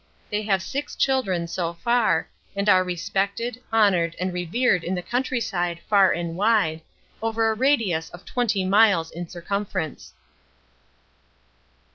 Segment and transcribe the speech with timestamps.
[0.31, 5.79] They have six children, so far, and are respected, honoured and revered in the countryside
[5.87, 6.81] far and wide,
[7.21, 10.15] over a radius of twenty miles in circumference.